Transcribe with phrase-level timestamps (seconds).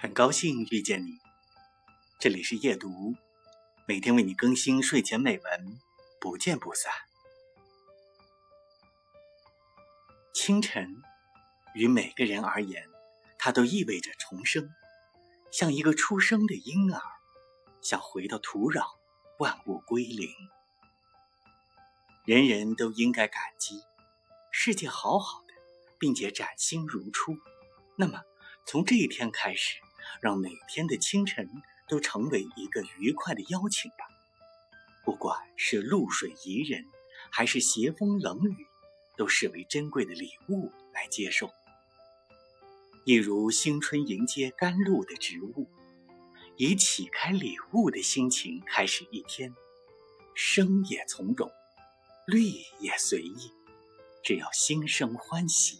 [0.00, 1.18] 很高兴遇见你，
[2.20, 3.16] 这里是夜读，
[3.84, 5.80] 每天为你更新睡前美文，
[6.20, 6.92] 不见不散。
[10.32, 11.02] 清晨，
[11.74, 12.88] 于每个人而言，
[13.38, 14.72] 它都意味着重生，
[15.50, 17.02] 像一个出生的婴儿，
[17.82, 18.86] 想回到土壤，
[19.40, 20.30] 万物归零。
[22.24, 23.82] 人人都应该感激，
[24.52, 25.54] 世界好好的，
[25.98, 27.36] 并且崭新如初。
[27.96, 28.22] 那么，
[28.64, 29.80] 从这一天开始。
[30.20, 31.48] 让每天的清晨
[31.88, 34.06] 都成为一个愉快的邀请吧。
[35.04, 36.84] 不管是露水宜人，
[37.30, 38.66] 还是斜风冷雨，
[39.16, 41.50] 都视为珍贵的礼物来接受。
[43.04, 45.66] 一如新春迎接甘露的植物，
[46.56, 49.54] 以启开礼物的心情开始一天，
[50.34, 51.50] 生也从容，
[52.26, 52.42] 绿
[52.80, 53.50] 也随意，
[54.22, 55.78] 只要心生欢喜。